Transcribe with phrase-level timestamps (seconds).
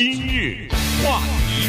[0.00, 0.66] 今日
[1.04, 1.68] 话题。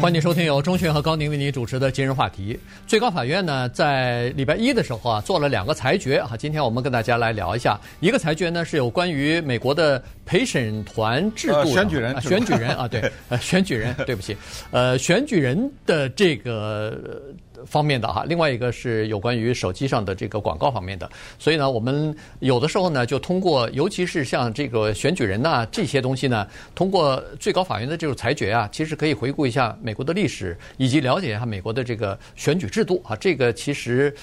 [0.00, 2.58] 欢迎收听由钟迅和高宁为您主持的今日话题。
[2.84, 6.32] 最高法院呢，在礼拜一的时候啊，做了两个裁决啊。
[6.36, 14.36] 今天我们跟大家来聊一下，一个裁决呢是有关于美国的陪审团制度，呃、选举人，啊、选举人啊，对，呃，选举人，对不起，
[14.72, 17.22] 呃，选举人的这个。
[17.66, 34.14] 方面的哈，另外一个是有关于手机上的这个广告方面的，所以呢，我们有的时候呢，就通过，尤其是像这个选举人呐这些东西呢，通过最高法院的这种裁决啊，其实可以回顾一下美国的历史，以及了解一下美国的这个选举制度啊，这个其实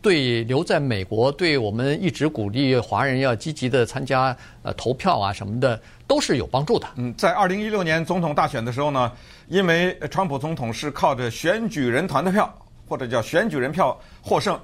[0.00, 6.86] 对留在美国，对我们一直鼓励华人要积极的参加呃投票啊什么的，都是有帮助的。
[6.96, 9.10] 嗯，在二零一六年总统大选的时候呢，
[9.48, 12.52] 因为川普总统是靠着选举人团的票。
[12.88, 14.58] 或者叫选举人票获胜，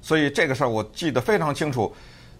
[0.00, 1.94] 所以这个事儿我记得非常清楚。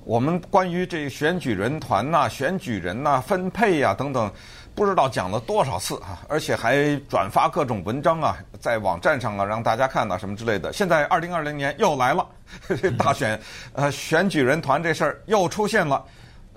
[0.04, 4.30] 我们关于这选举人团呐、选举人呐、分配呀等等，
[4.74, 10.70] 不知道讲了多少次啊，而且还转发各种文章啊，在网站上啊让大家看呐什么之类的。
[10.74, 12.26] 现在二零二零年又来了
[12.98, 13.40] 大选，
[13.72, 16.04] 呃，选举人团这事儿又出现了，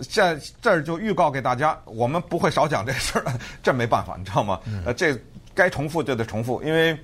[0.10, 3.32] 在这儿就预告给大家，我们不会少讲这事儿，
[3.64, 4.60] 这没办法，你知道吗？
[4.86, 5.18] 呃，这
[5.56, 7.00] 该重复就得重复，因为。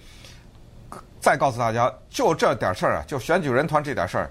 [1.23, 4.29] 再告诉大家，就这点事儿啊，就选举人团这点事儿，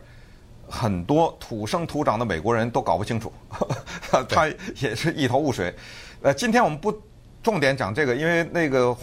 [0.68, 3.32] 很多土生土长的美国人都搞不清楚，
[4.28, 5.74] 他也是一头雾水。
[6.20, 6.92] 呃，今天我们不
[7.42, 8.94] 重点讲这个，因为那个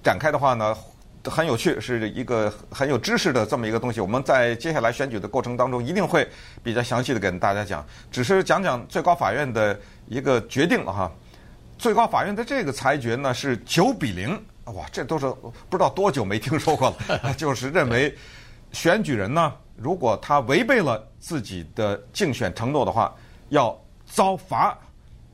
[0.00, 0.76] 展开的话呢，
[1.24, 4.00] 很有趣，是一个很有知识的这么一个东西。
[4.00, 6.24] 我们在接下来选举的过程当中，一定会
[6.62, 7.84] 比较详细的跟大家讲。
[8.12, 9.76] 只是讲讲最高法院的
[10.06, 11.10] 一个决定了哈。
[11.76, 14.40] 最高法院的这个裁决呢是九比零。
[14.72, 15.26] 哇，这都是
[15.68, 17.34] 不知道多久没听说过了。
[17.36, 18.14] 就是认为
[18.72, 23.14] 选举人呢，如果他违背了自己的竞选承诺的话，
[23.50, 24.76] 要遭罚。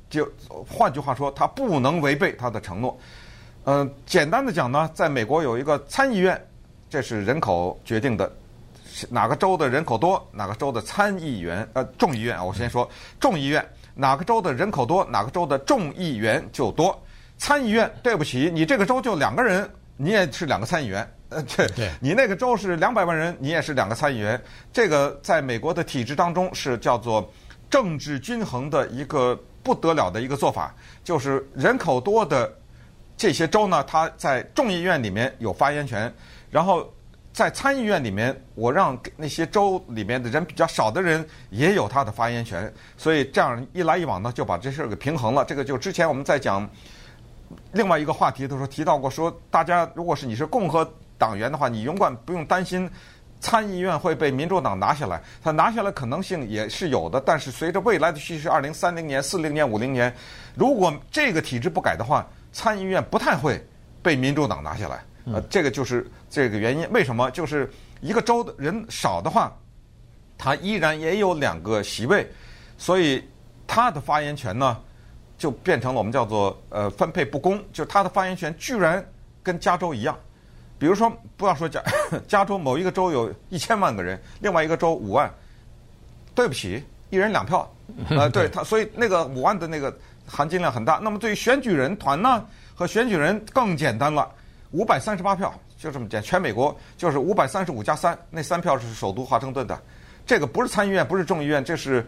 [0.09, 0.29] 就
[0.69, 2.99] 换句话说，他不能违背他的承诺。
[3.65, 6.45] 嗯、呃，简单的讲呢，在美国有一个参议院，
[6.89, 8.33] 这是人口决定的，
[9.09, 12.91] 哪个州的人口多，哪个州的参议员呃众议院啊，我先说
[13.21, 13.65] 众议院，
[13.95, 17.01] 哪个州的人口多，哪个州的众议员就多。
[17.41, 21.11] 参议院，对不起，你这个州就两个人，你也是两个参议员。
[21.31, 24.39] 呃，对，对你那个州是两百万人，你也是两个参议员。
[24.73, 27.33] 这个在美国的体制当中是叫做
[27.71, 32.53] 政治均衡的一个不得了的一个做法，就是人口多的
[33.17, 36.13] 这些州呢，它在众议院里面有发言权，
[36.51, 36.93] 然后
[37.33, 42.71] 在参议院里面，我让那些州里面的人比较少的人也有他的发言权。
[42.99, 45.43] 所以这样一来一往呢，就把这事儿给平衡了。
[45.45, 46.69] 这个就之前我们在讲。
[47.73, 50.89] 另外一个话题，他说提到过说，大家如果是你是共和
[51.19, 52.89] 党员的话，你永远不用担心
[53.41, 55.21] 参议院会被民主党拿下来。
[55.43, 60.15] 他拿下来可能性也是有的，但是随着未来的趋势，二零三零年、四零年、五零年，
[60.55, 63.65] 如果这个体制不改的话，参议院不太会
[64.03, 65.03] 被民主党拿下来。
[65.27, 66.91] 呃，这个就是这个原因。
[66.93, 67.31] 为什么？
[67.31, 69.53] 就是一个州的人少的话，
[70.39, 72.31] 他依然也有两个席位，
[72.79, 73.23] 所以
[73.67, 74.79] 他的发言权呢？
[75.41, 79.03] 就变成了我们叫做呃分配不公，就是他的发言权居然
[79.43, 80.15] 跟加州一样。
[80.79, 81.83] 比如说，不要说加
[82.29, 85.33] 加州某一个州有一千万个人，另外一个州五万，
[86.35, 87.67] 对不起，一人两票。
[88.11, 89.97] 呃，对他，所以那个五万的那个
[90.27, 91.01] 含金量很大。
[91.03, 94.31] 那么对于选举人团呢，和选举人更简单了，
[94.73, 99.81] 五百三十八票就这么简，全美国就是五百三十五加三，那三票是首都华盛顿的，
[100.27, 102.07] 这个不是参议院，不是众议院，这是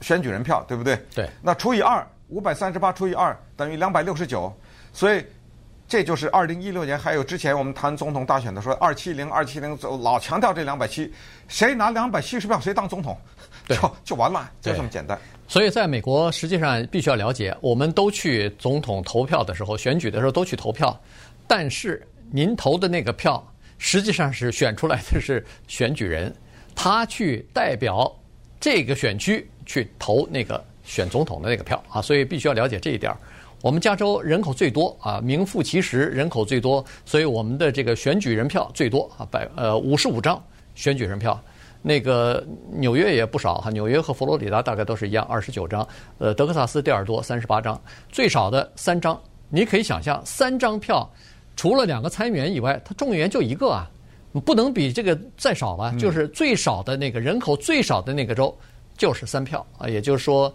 [0.00, 0.96] 选举人票，对不对？
[1.14, 1.30] 对。
[1.40, 2.04] 那除以二。
[2.32, 4.50] 五百三十八除以二等于两百六十九，
[4.90, 5.22] 所以
[5.86, 11.12] 这就是二零一六年还有之前我们谈总统大选的说二七零二七零，老强调这两百七，
[11.46, 13.14] 谁拿两百七十票谁当总统，
[13.68, 15.18] 就就完了，就这么简单。
[15.46, 20.98] 所以在美国，实际上必须要了解，我们都去总统投票的时候，选举的时候都去投票，
[21.46, 26.34] 但是您投的那个票实际上是选出来的是选举人，
[26.74, 28.10] 他去代表
[28.58, 30.64] 这个选区去投那个。
[30.84, 33.14] 选总统的那个票啊，所以必须要了解这一点。
[33.60, 40.42] 我们加州人口最多啊，名副其实人口最多，所以我们的这个选举人票最多啊，百呃五十五张
[40.74, 41.40] 选举人票。
[41.84, 45.86] 那个纽约也不少哈，纽约和佛罗里达大概都是一样，二十九张。
[46.18, 49.20] 呃，德克萨斯第二多，三十八张，最少的三张。
[49.48, 51.08] 你可以想象，三张票，
[51.56, 53.90] 除了两个参议员以外，他众议员就一个啊，
[54.44, 55.92] 不能比这个再少了。
[55.98, 58.56] 就是最少的那个人口最少的那个州。
[58.96, 60.52] 就是三票啊，也就是说，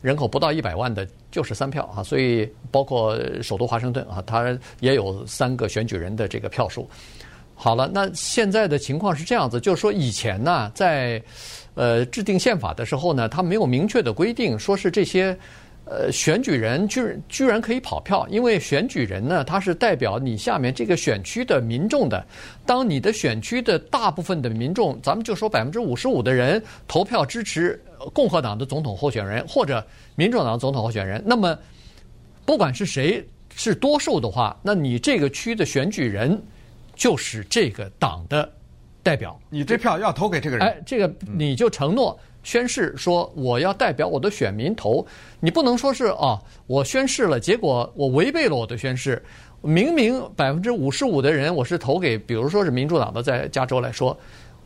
[0.00, 2.02] 人口不到一百万的，就是三票啊。
[2.02, 6.88] 所以包括首都华盛顿啊，它也有三个选举人的这个票数。
[7.54, 11.22] 好了，那现在的情况是这样子，就是说以前呢，在
[11.74, 15.36] 呃制定宪法的时候呢，它没有明确的规定，说是这些
[15.92, 22.24] 呃，选举人居居然可以跑票，因为选举人呢，他是代表你下面这个选区的民众的。
[22.64, 27.78] 当你的选区的大部分的民众，咱们就说百分之五十五的人投票支持
[28.14, 31.58] 共和党的总统候选人或者民主党的总统候选人，那么
[32.46, 33.22] 不管是谁
[33.54, 36.42] 是多数的话，那你这个区的选举人
[36.94, 38.50] 就是这个党的
[39.02, 39.38] 代表。
[39.50, 42.18] 你这票要投给这个人，哎，这个你就承诺。
[42.42, 45.06] 宣誓说我要代表我的选民投，
[45.40, 49.22] 你不能说是哦，我宣誓了，结果我违背了我的宣誓。
[49.60, 54.18] 明明百分之五十五的人我是投给，比如说是民主党的，在加州来说，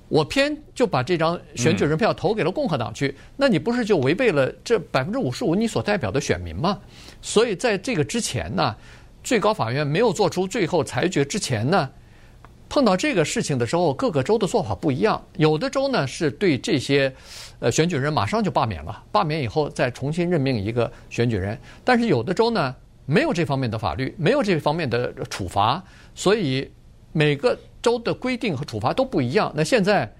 [0.09, 6.79] 我偏就把这张选举人票投给了共和党去，那你不是就违背了这百分之五十五你所代表的选民吗？
[7.21, 8.75] 所以在这个之前呢，
[9.23, 11.91] 最高法院没有做出最后裁决之前呢。
[12.69, 15.25] 碰到这个事情的时候，各个州的做法不一样。
[15.37, 17.13] 有的州呢是对这些
[17.61, 21.57] 呃选举人马上就罢免了，罢免以后再重新任命一个选举人。
[21.85, 22.75] 但是有的州呢
[23.07, 25.83] 没有这方面的法律，没有这方面的处罚，
[26.15, 26.69] 所以
[27.13, 29.53] 每个州的规定和处罚都不一样。
[29.55, 30.13] 那现在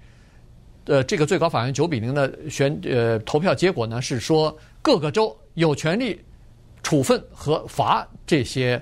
[0.85, 6.21] 呃这个最高法院九比零的选呃投票结果呢是说各个州有权利
[6.81, 8.81] 处分和罚这些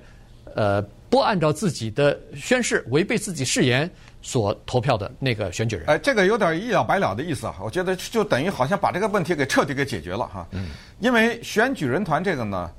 [0.54, 0.86] 呃。
[1.16, 3.90] 不按照自己的宣誓，违背自己誓言
[4.22, 7.56] 所投票的那个选举人，哎，这个有点一了百了的意思啊！
[7.64, 10.46] 我觉得就等于好像把这个问题给彻底给解决了哈。
[10.52, 10.72] 嗯。
[11.00, 12.70] 因为选举人团这个呢，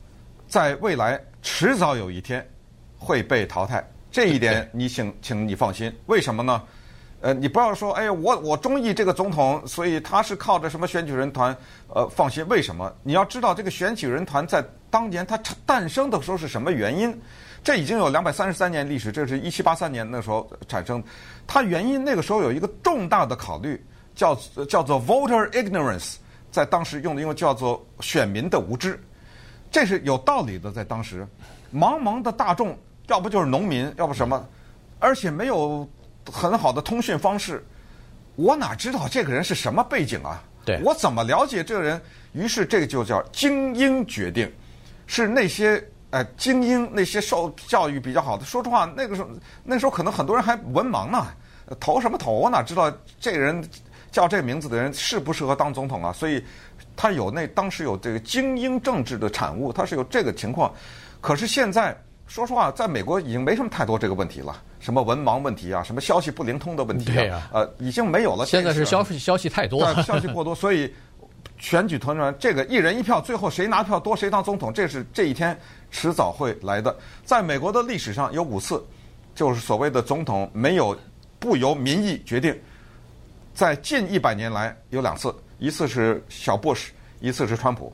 [0.46, 2.46] 在未来迟早有一天
[2.98, 5.90] 会被淘汰，这一点你请请你放心。
[6.04, 6.62] 为什么呢？
[7.22, 11.56] 呃，你不要说，哎，我我中意这个总统，所以他是靠着什么选举人团？
[11.88, 12.94] 呃，放心，为什么？
[13.02, 17.18] 你要知道这个选举人团在当年它诞生的时候是什么原因？
[17.66, 21.02] 这已经有两百三十三年历史，这是一七八三年那时候产生。
[21.48, 23.84] 它原因那个时候有一个重大的考虑，
[24.14, 24.36] 叫
[24.68, 26.14] 叫做 voter ignorance，
[26.52, 28.96] 在当时用的英文叫做选民的无知，
[29.68, 30.70] 这是有道理的。
[30.70, 31.26] 在当时，
[31.74, 32.78] 茫茫的大众，
[33.08, 34.48] 要不就是农民，要不什么，
[35.00, 35.84] 而且没有
[36.30, 37.66] 很好的通讯方式，
[38.36, 40.40] 我哪知道这个人是什么背景啊？
[40.64, 42.00] 对，我怎么了解这个人？
[42.32, 44.48] 于是这个就叫精英决定，
[45.08, 45.84] 是那些。
[46.16, 49.28] 哎，精英那些受教育比较好的，说实话，那个时候
[49.62, 51.26] 那时候可能很多人还文盲呢，
[51.78, 52.32] 投什么投？
[52.32, 52.90] 我哪知道
[53.20, 53.62] 这个人
[54.10, 56.10] 叫这个名字的人适不适合当总统啊？
[56.14, 56.42] 所以，
[56.96, 60.72] 他有那当时有这个精英政治的产物，他是有这个情况。
[61.20, 61.94] 可是现在
[62.26, 68.46] 说实话，在美国已经没什么太多这个问题了，什么文盲问题啊，什么消息不灵通的问题啊，对啊呃，已经没有了。
[68.46, 70.90] 现在是消息消息太多，消息过多，所以。
[71.58, 75.58] 选举团团，这个一人一票，最后谁拿票多谁当总统，这是这一天
[75.96, 76.94] 迟早会来的。
[77.24, 78.84] 在美国的历史上有五次，
[79.34, 80.94] 就是所谓的总统没有
[81.38, 82.54] 不由民意决定。
[83.54, 87.90] 在近一百年来有两次，一次是小布什，一次是川普，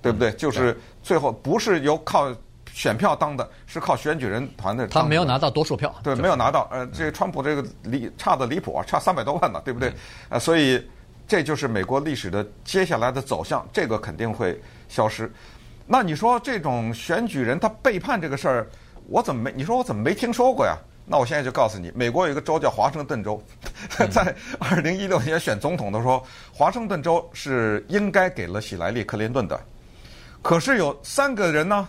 [0.00, 0.32] 对不对？
[0.32, 2.34] 就是最后不是由靠
[2.72, 4.86] 选票当的，是靠选举人团的。
[4.86, 6.66] 他没有拿到多数票，对，没有拿到。
[6.72, 9.92] 呃，这个川普这个离差的离谱啊，差三百多万呢，对不对？
[10.30, 10.82] 呃，所以。
[11.28, 15.32] 这就是美国历史的接下来的走向，这个肯定会消失。
[15.86, 18.66] 那你说这种选举人他背叛这个事儿，
[19.08, 19.52] 我怎么没？
[19.56, 20.76] 你说我怎么没听说过呀？
[21.04, 23.42] 那我现在就告诉你，美国有一个州叫华盛顿州，
[24.10, 29.60] 在二零一六年选总统的时候，华盛顿州是应该给了希莱利·克林顿的，
[30.40, 31.88] 可是有三个人呢，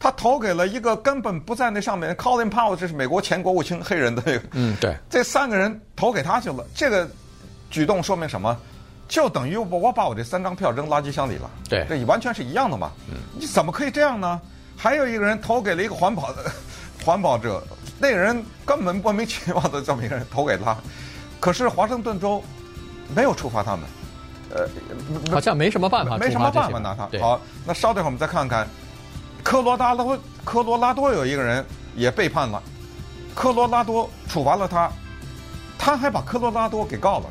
[0.00, 4.42] 他投给了一个根本不在那上面，Colin Powell，这是美国前国务卿，黑人的那个。
[4.52, 4.96] 嗯，对。
[5.10, 7.08] 这三个人投给他去了，这个。
[7.70, 8.58] 举动说明什么？
[9.08, 11.50] 就等于我我把我这三张票扔垃圾箱里了。
[11.68, 12.92] 对，这完全是一样的嘛。
[13.08, 14.40] 嗯，你怎么可以这样呢？
[14.76, 16.44] 还有一个人投给了一个环保的
[17.04, 17.60] 环保者，
[17.98, 20.76] 那个人根本莫名其妙的这么一个人投给他，
[21.40, 22.40] 可是华盛顿州
[23.12, 23.84] 没有处罚他们，
[24.54, 24.68] 呃，
[25.32, 27.08] 好像没什么办法，没什么办法拿他。
[27.18, 28.68] 好，那稍等会儿我们再看看，
[29.42, 31.64] 科罗拉多科罗拉多有一个人
[31.96, 32.62] 也背叛了，
[33.34, 34.88] 科罗拉多处罚了他，
[35.76, 37.26] 他还把科罗拉多给告了。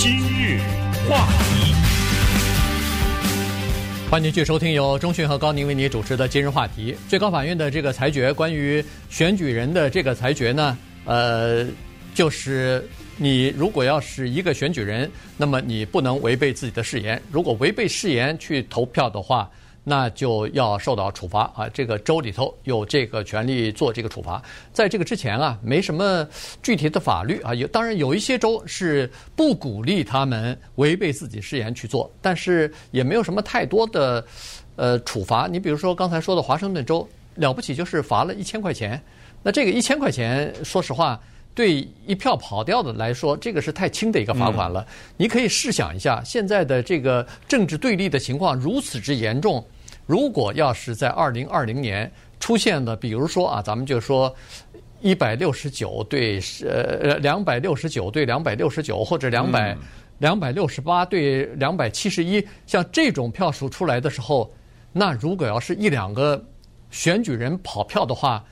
[0.00, 0.60] 今日
[1.08, 1.74] 话题，
[4.08, 6.94] 欢迎继续收听由中讯和高宁为你主持的今日话题。
[7.08, 11.66] 最高法院的这个裁决，关于选举人的这个裁决呢，呃，
[12.14, 17.20] 就是你如果要是一个选举人，那么你不能违背自己的誓言。
[17.28, 19.50] 如果违背誓言去投票的话，
[19.84, 21.68] 那就要受到处罚啊！
[21.72, 24.42] 这个州里头有这个权利做这个处罚。
[24.72, 26.26] 在这个之前啊，没什么
[26.62, 27.54] 具体的法律啊。
[27.54, 34.24] 有当然有一些州是不鼓励他们违背自己誓言去做，但是也没有什么太多的
[34.76, 35.46] 呃处罚。
[35.46, 39.02] 你比如说刚才说的华盛顿州，了不起就是罚了一千块钱。
[39.42, 41.18] 那这个一千块钱，说实话。
[41.58, 44.80] 对一票跑掉的来说，这个是太轻的一个罚款了。
[44.80, 44.86] 嗯、
[45.16, 49.66] 你可以试想一下，现在的这个政治对立的情况如此之严重，
[50.06, 54.32] 如果要是在二零二零年出现了，比如说啊，咱们就说
[55.00, 59.76] 一百六十九对呃两百六十九对两百六十九，或者两百
[60.18, 64.48] 两百六十八对两百七十一，像这种票数出来的时候，
[64.92, 66.40] 那如果要是一两个
[66.88, 68.44] 选举人跑票的话，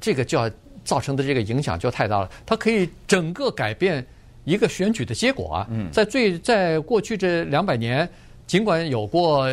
[0.00, 0.50] 这个就要。
[0.84, 4.04] 造成的这个影响就太大了，它可以整个改变
[4.44, 5.68] 一个选举的结果啊！
[5.90, 8.08] 在最在过去这两百年，
[8.46, 9.50] 尽管有过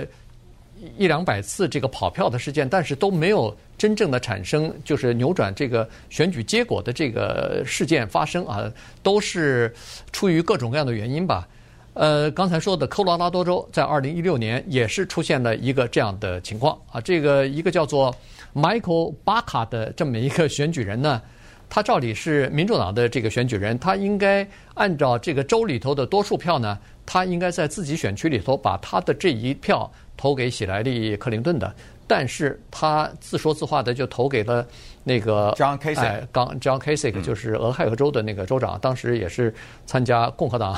[0.97, 8.69] 一两百次这个跑票的事件，但是都没有真正的产生就是扭转这个选举结果的这个事件发生啊，
[9.01, 9.73] 都是
[10.11, 11.47] 出于各种各样的原因吧。
[11.93, 16.77] 呃，刚才说的科罗拉多州在二零一六年也是出现了一个这样的情况。
[16.91, 18.13] 啊，这个一个叫做。
[18.53, 21.21] Michael Baca 的这么一个选举人呢，
[21.69, 31.73] 他照理是民主党的这个选举人，他应该按照这个州里头的多数票呢，他应该在自己选区里头把他的这一票投给喜来利·克林顿的，
[32.05, 34.67] 但是他自说自话的就投给了
[35.05, 39.53] 那个 John Kasich，刚 John Kasich 就是俄亥俄州的那个州长，当时也是
[39.85, 40.73] 参加共和党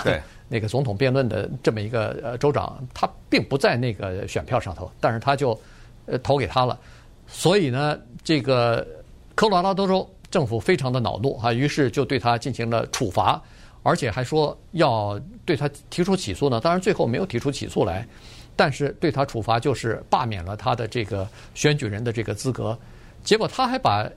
[0.47, 5.59] 那个总统辩论的这么一个呃州长，他并不在那个选票上头，但是他就
[6.05, 6.79] 呃投给他了。
[7.27, 8.85] 所以呢，这个
[9.35, 13.41] 科罗拉多州政府非常的恼怒啊，于是就对他进行了处罚，
[13.81, 16.59] 而且还说要对他提出起诉呢。
[16.59, 18.05] 当然最后没有提出起诉来，
[18.55, 22.77] 但是对他处罚就是罢免了他的这个选举人的这个资格。
[23.23, 24.07] 结果他还把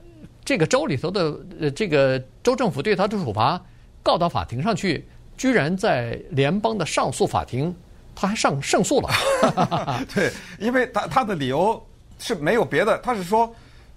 [0.43, 3.59] 这个州里头的呃这个州政府对他的处罚
[4.03, 5.05] 告到法庭上去，
[5.37, 7.73] 居然在联邦的上诉法庭
[8.15, 9.09] 他还上胜诉了。
[10.13, 11.81] 对，因为他他的理由。
[12.19, 13.47] 是没有别的，他是说，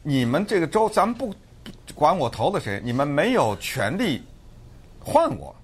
[0.02, 1.34] 你们这个州，咱们不
[1.94, 4.22] 管我投了谁，你们没有权利
[5.02, 5.56] 换我，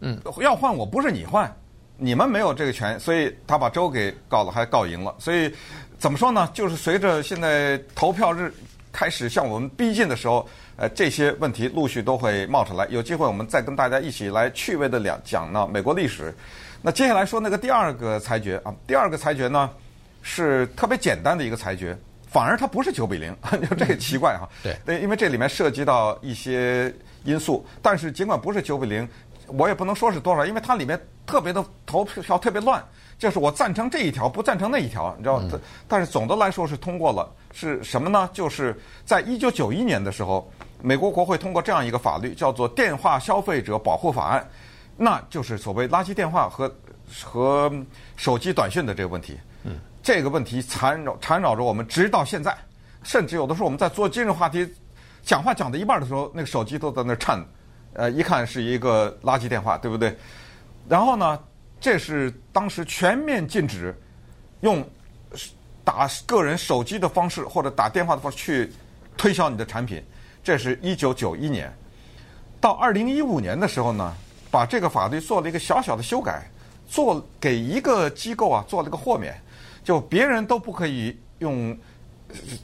[0.00, 1.54] 嗯，要换我不是你换，
[1.98, 5.14] 你们没有这个权，所以他把州给告了，还告赢了。
[5.18, 5.52] 所以
[5.98, 6.48] 怎么说呢？
[6.54, 8.50] 就是随着现在投票日
[8.92, 12.86] 开始向我们逼近的时候，呃，这些问题陆续都会冒出来。
[12.90, 16.34] 有机会我们再跟大家一起来趣味的两讲呢美国历史。
[16.82, 19.70] 那接下来说那个第二个裁决啊，第二个裁决呢？
[20.22, 21.96] 是特别简单的一个裁决，
[22.28, 23.34] 反而它不是九比零，
[23.70, 24.46] 就这个奇怪哈。
[24.62, 26.94] 对，因为这里面涉及到一些
[27.24, 29.08] 因素，但是尽管不是九比零，
[29.46, 32.84] 我也不能说是多少，因为它里面特别的投票特别乱，
[33.20, 35.42] 就是我赞成这一条，不赞成那一条，你知道。
[35.86, 38.28] 但是总的来说是通过了，是什么呢？
[38.32, 38.74] 就是
[39.04, 40.50] 在一九九一年的时候，
[40.80, 44.40] 美国国会通过这样一个法律，叫做《电话消费者保护法案》，
[44.96, 46.74] 那就是所谓垃圾电话和
[47.22, 47.70] 和
[48.16, 49.38] 手机短讯的这个问题。
[49.64, 49.78] 嗯。
[50.02, 52.56] 这个问题缠绕缠绕着我们，直到现在，
[53.02, 54.66] 甚至有的时候我们在做今日话题，
[55.22, 57.44] 讲话讲到一半的时候，那个手机都在那颤，
[57.92, 60.16] 呃，一看是一个垃圾电话，对不对？
[60.88, 61.38] 然后呢，
[61.80, 63.98] 这是当时全面禁止
[64.60, 64.86] 用
[65.82, 68.72] 打个人手机的方式或者打电话的方式去
[69.16, 70.02] 推销你的产品。
[70.42, 71.72] 这是一九九一年，
[72.60, 74.14] 到二零一五年的时候呢，
[74.50, 76.48] 把这个法律做了一个小小的修改，
[76.86, 79.34] 做给一个机构啊做了个豁免。
[79.82, 81.76] 就别人都不可以用，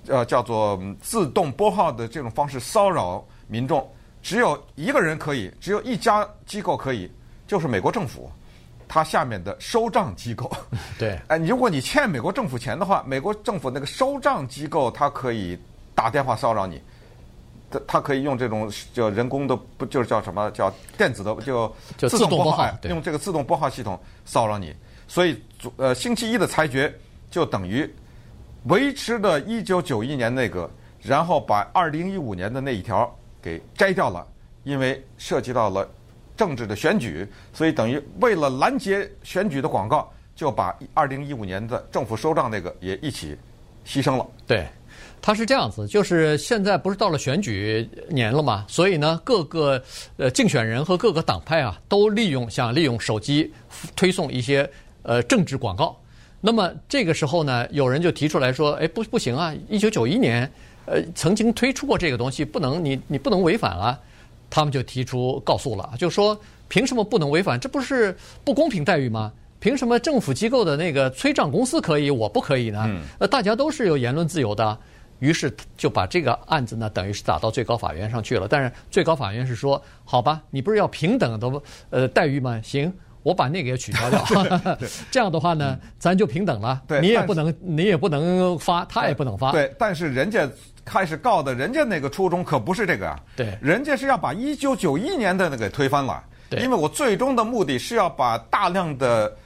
[0.07, 3.91] 呃，叫做自动拨号的这种方式骚扰民众，
[4.23, 7.11] 只有一个人可以，只有一家机构可以，
[7.47, 8.31] 就是美国政府，
[8.89, 10.51] 它下面的收账机构。
[10.99, 15.59] 对，哎，如果你欠美国政府钱的话，美国政府那个收账机构它可以
[15.95, 16.81] 打电话骚扰你，
[17.71, 21.73] 它它可以用这种叫人工的，不就是叫什么叫电子的，就
[22.09, 24.75] 自动拨号，用这个自动拨号系统骚扰你。
[25.09, 25.41] 所以，
[25.77, 26.93] 呃，星期一的裁决。
[27.29, 27.93] 就等于
[28.67, 30.71] 维持了一九九一年那个，
[31.03, 33.13] 然后把二零一五年的那一条
[33.43, 34.27] 给摘掉了，
[34.63, 35.87] 因为涉及到了
[36.37, 43.37] 政治的选举，所以等于为了拦截选举的广告，就把二零一五年的政府收账那个也一起
[43.87, 44.27] 牺牲了。
[44.47, 44.67] 对，
[45.23, 49.83] 他是这样子，就是现在不是到了选举年了嘛，所以呢，各个
[50.17, 53.53] 呃竞选人和各个党派啊，都利用想利用手机
[53.95, 54.69] 推送一些
[55.03, 55.97] 呃政治广告。
[56.41, 59.55] 那么这个时候呢，有人就提出来说：“哎，不不行啊！
[59.69, 60.49] 一九九一年，
[60.85, 63.99] 呃，曾经推出过这个东西，不能你你不能违反啊！”
[64.49, 66.39] 他们就提出告诉了，就说
[66.69, 67.59] ：“凭什么不能违反？
[67.59, 69.33] 这不是不公平待遇吗？
[69.59, 72.89] 凭什么政府机构的那个催账公司可以，我不可以呢？
[73.19, 74.79] 呃，大家都是有言论自由的。”
[75.19, 78.47] 于是就把这个案子呢，等于是打到最高法院上去了。
[78.47, 82.61] 但是最高法院是说：“好吧，你不是要平等的呃待遇吗？
[82.63, 84.25] 行。”我把那个也取消掉，
[85.11, 86.81] 这样的话呢，咱就平等了。
[87.01, 89.51] 你也不能，你也不能发，他也不能发。
[89.51, 90.49] 对，但是人家
[90.87, 93.21] 开始告的，人家那个初衷可不是这个啊。
[93.37, 96.25] 对，人家是要把一九九一年的那个推翻了。
[96.49, 99.37] 对，因为我最终的目的是要把大量的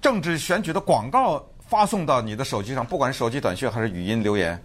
[0.00, 4.60] 政治选举的广告发送到你的手机上，不管是手机短信还是语音留言。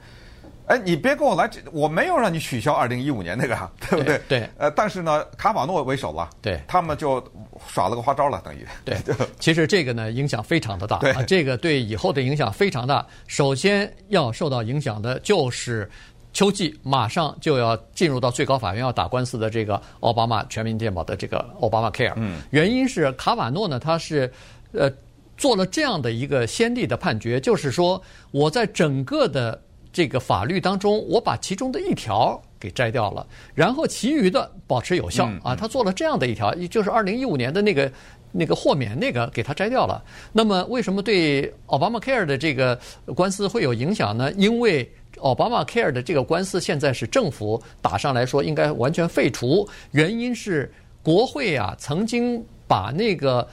[0.67, 4.17] 哎，你别跟我来，我没有让你取消二零一五年那个，对不对？
[4.27, 4.39] 对。
[4.39, 7.23] 对呃，但是呢，卡瓦诺为首了，对，他们就
[7.69, 8.67] 耍了个花招了，等于。
[8.83, 8.97] 对。
[9.39, 10.97] 其实这个呢，影响非常的大。
[10.97, 11.11] 对。
[11.13, 13.05] 啊，这个对以后的影响非常大。
[13.27, 15.89] 首先要受到影响的就是
[16.33, 22.11] 秋季马上就要进入到最高法院要打官司的这个奥巴马全民健保的这个奥巴马 Care。
[22.17, 22.41] 嗯。
[22.49, 24.29] 原因是卡瓦诺呢，他是
[24.73, 24.91] 呃
[25.37, 29.57] 做了这样的一个先例的判决，就是说我在整个的。
[29.97, 33.25] 这个法律当中，我把其中的一条给摘掉了，
[33.55, 35.55] 然后其余的保持有效啊。
[35.55, 37.91] 他做了这样的一条，就是二零一五年的那个
[38.31, 40.03] 那个豁免那个给他摘掉了。
[40.31, 42.79] 那么为什么对奥巴马 Care 的这个
[43.15, 44.31] 官司会有影响呢？
[44.33, 44.87] 因为
[45.21, 53.47] 奥巴马 Care 的这个官司现在是政府打上来说应该完全废除，原因是国会啊曾经把那个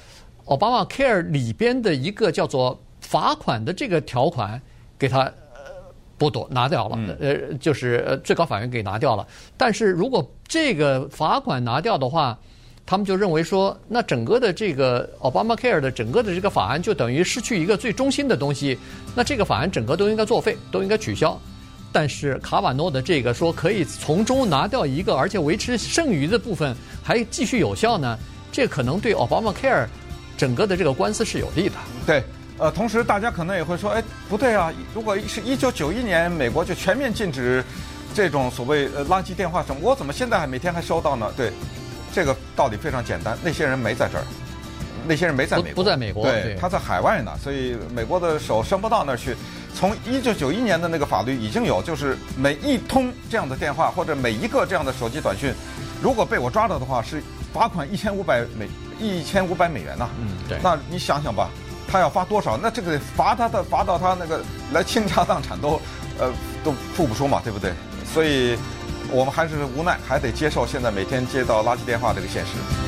[0.45, 4.61] 奥巴马 Care 里边的一个叫做罚款的这个条款
[4.99, 5.33] 给他。
[6.19, 9.27] 剥夺拿掉了，呃，就是呃，最高法院给拿掉了。
[9.57, 12.39] 但是如果这个罚款拿掉的话，
[12.87, 18.79] 他们就认为说，那整个的这个 Obamacare 的整个的这个法案就等于失去一个最中心的东西。
[19.15, 21.39] 那这个法案整个都应该作废，都应该取消。
[21.91, 28.19] 但是卡瓦诺的这个说可以从中拿掉一个，而且维持剩余的部分还继续有效呢，
[28.53, 29.87] 这可能对 Obamacare
[30.37, 31.75] 整个的这个官司是有利的。
[32.07, 32.23] 对。
[32.59, 34.73] 呃，同时大家可能也会说，哎，不对啊！
[34.95, 37.65] 如果是一九九一年美国就全面禁止
[38.15, 41.33] 这种所谓呃垃圾电话什么，我怎么现在还每天还收到呢？
[41.37, 41.51] 对，
[42.13, 44.25] 这个道理非常简单，那些人没在这儿，
[45.05, 49.37] 那些人没在美国，不，不在美国，对，对他在海外呢，所以美国的手伸不到那儿去。
[49.75, 55.53] 从一九九一年的那个法律已经有，就是每一通这样的电话或者每一个这样的手机短讯，
[56.01, 57.21] 如果被我抓到的话，是
[57.53, 58.69] 罚款一千五百美
[59.01, 60.09] 一千五百美元呐。
[60.21, 60.57] 嗯，对。
[60.63, 61.51] 那你想想吧。
[61.95, 62.57] 他要发多少？
[62.57, 65.81] 那这个罚他的罚到他那个来倾家荡产都，
[66.19, 66.29] 呃，
[66.65, 67.73] 都付不出嘛，对不对？
[68.13, 68.59] 所以，
[69.13, 72.84] 我们还是无奈，还得接受现在每天接到垃圾电话这个现实。